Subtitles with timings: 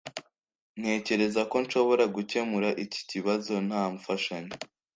[0.79, 4.53] Ntekereza ko nshobora gukemura iki kibazo nta mfashanyo